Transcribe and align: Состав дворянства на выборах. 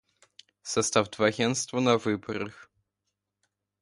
Состав 0.63 1.11
дворянства 1.11 1.79
на 1.79 1.99
выборах. 1.99 2.71